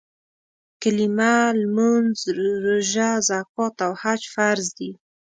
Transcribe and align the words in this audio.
کلیمه، 0.81 1.35
مونځ، 1.75 2.17
روژه، 2.65 3.09
زکات 3.29 3.75
او 3.85 3.91
حج 4.01 4.21
فرض 4.35 4.67
دي. 4.77 4.91